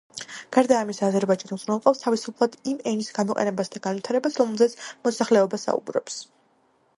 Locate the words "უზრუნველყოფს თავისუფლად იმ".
1.57-2.79